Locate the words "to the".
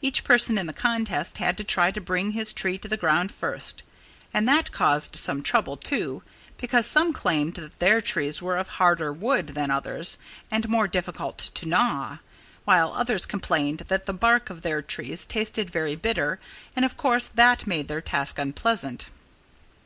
2.78-2.96